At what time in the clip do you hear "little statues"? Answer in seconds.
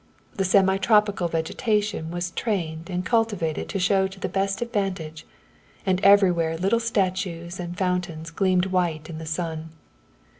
6.57-7.59